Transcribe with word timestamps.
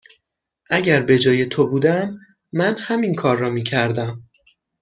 اگر 0.69 1.01
به 1.01 1.19
جای 1.19 1.45
تو 1.45 1.67
بودم، 1.67 2.19
من 2.53 2.75
همین 2.79 3.15
کار 3.15 3.37
را 3.37 3.49
می 3.49 3.63
کردم. 3.63 4.23